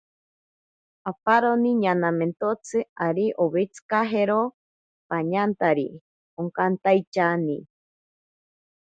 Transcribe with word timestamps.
Aparoni 1.09 1.71
ñanamentotsi 1.83 2.79
ari 3.07 3.25
owitsikajero 3.43 4.39
pañantari 5.09 5.87
onkantaityani. 6.39 7.57